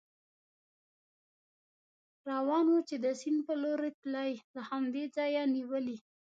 [2.29, 5.97] روان و، چې د سیند په لور تلی، له همدې ځایه نېولې.